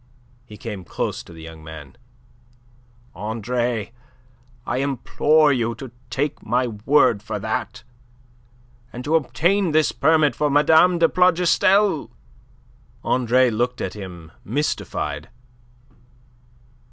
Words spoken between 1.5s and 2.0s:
man.